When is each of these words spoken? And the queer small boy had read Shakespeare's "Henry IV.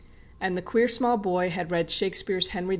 And 0.39 0.57
the 0.57 0.63
queer 0.63 0.87
small 0.87 1.15
boy 1.15 1.51
had 1.51 1.69
read 1.69 1.91
Shakespeare's 1.91 2.47
"Henry 2.47 2.69
IV. 2.69 2.69